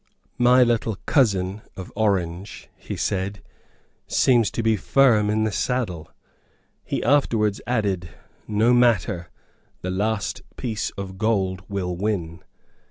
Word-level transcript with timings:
"My 0.39 0.63
little 0.63 0.97
cousin 1.05 1.61
of 1.77 1.91
Orange," 1.95 2.69
he 2.75 2.95
said, 2.95 3.43
"seems 4.07 4.49
to 4.49 4.63
be 4.63 4.75
firm 4.75 5.29
in 5.29 5.43
the 5.43 5.51
saddle." 5.51 6.09
He 6.83 7.03
afterwards 7.03 7.61
added: 7.67 8.09
"No 8.47 8.73
matter, 8.73 9.29
the 9.83 9.91
last 9.91 10.41
piece 10.57 10.89
of 10.97 11.19
gold 11.19 11.61
will 11.69 11.95
win." 11.95 12.41